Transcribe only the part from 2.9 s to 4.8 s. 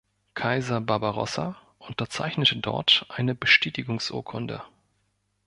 eine Bestätigungsurkunde.